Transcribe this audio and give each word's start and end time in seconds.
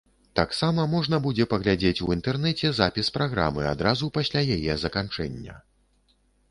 Таксама 0.39 0.85
можна 0.93 1.19
будзе 1.25 1.45
паглядзець 1.51 2.03
у 2.07 2.09
інтэрнэце 2.15 2.73
запіс 2.81 3.13
праграмы 3.19 3.69
адразу 3.75 4.13
пасля 4.21 4.41
яе 4.59 4.73
заканчэння. 4.87 5.65